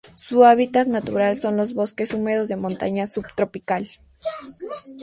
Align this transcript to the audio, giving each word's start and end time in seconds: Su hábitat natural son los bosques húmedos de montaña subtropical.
Su 0.17 0.45
hábitat 0.45 0.87
natural 0.87 1.39
son 1.39 1.57
los 1.57 1.75
bosques 1.75 2.11
húmedos 2.13 2.49
de 2.49 2.55
montaña 2.55 3.05
subtropical. 3.05 3.87